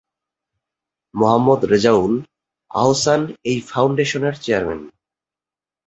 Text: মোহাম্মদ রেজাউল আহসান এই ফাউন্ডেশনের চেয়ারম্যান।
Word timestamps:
মোহাম্মদ 1.13 1.61
রেজাউল 1.71 2.13
আহসান 2.71 3.21
এই 3.43 3.57
ফাউন্ডেশনের 3.69 4.35
চেয়ারম্যান। 4.43 4.81